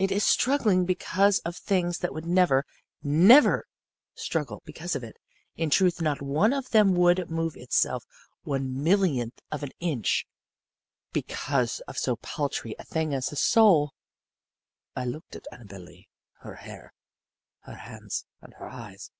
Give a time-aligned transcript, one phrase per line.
[0.00, 2.64] It is struggling because of things that would never,
[3.00, 3.68] never
[4.16, 5.18] struggle because of it.
[5.54, 8.04] In truth, not one of them would move itself
[8.42, 10.26] one millionth of an inch
[11.12, 13.92] because of so paltry a thing as a soul."
[14.96, 16.08] I looked at Annabel Lee,
[16.40, 16.92] her hair,
[17.60, 19.12] her hands and her eyes.